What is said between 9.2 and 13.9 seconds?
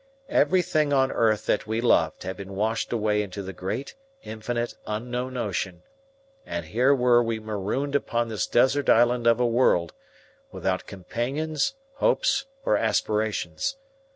of a world, without companions, hopes, or aspirations.